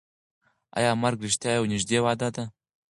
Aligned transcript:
ایا 0.77 0.91
مرګ 1.03 1.19
رښتیا 1.25 1.51
یوه 1.57 1.69
نږدې 1.73 1.97
وعده 2.03 2.29
ده؟ 2.35 2.43